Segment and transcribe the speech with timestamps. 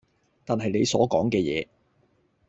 [0.45, 1.67] 但係你所講嘅嘢